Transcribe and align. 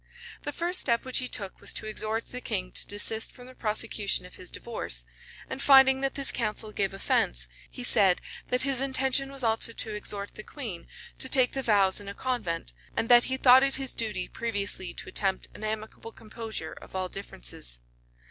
The 0.41 0.51
first 0.51 0.81
step 0.81 1.05
which 1.05 1.19
he 1.19 1.27
took 1.27 1.61
was 1.61 1.71
to 1.73 1.85
exhort 1.85 2.29
the 2.29 2.41
king 2.41 2.71
to 2.71 2.87
desist 2.87 3.31
from 3.31 3.45
the 3.45 3.53
prosecution 3.53 4.25
of 4.25 4.33
his 4.33 4.49
divorce; 4.49 5.05
and 5.47 5.61
finding 5.61 6.01
that 6.01 6.15
this 6.15 6.31
counsel 6.31 6.71
gave 6.71 6.91
offence, 6.91 7.47
he 7.69 7.83
said, 7.83 8.19
that 8.47 8.63
his 8.63 8.81
intention 8.81 9.31
was 9.31 9.43
also 9.43 9.73
to 9.73 9.93
exhort 9.93 10.33
the 10.33 10.41
queen 10.41 10.87
to 11.19 11.29
take 11.29 11.51
the 11.53 11.61
vows 11.61 11.99
in 11.99 12.07
a 12.09 12.15
convent, 12.15 12.73
and 12.97 13.09
that 13.09 13.25
he 13.25 13.37
thought 13.37 13.61
it 13.61 13.75
his 13.75 13.93
duty 13.93 14.27
previously 14.27 14.91
to 14.95 15.07
attempt 15.07 15.49
an 15.53 15.63
amicable 15.63 16.11
composure 16.11 16.73
of 16.81 16.95
all 16.95 17.07
differences. 17.07 17.77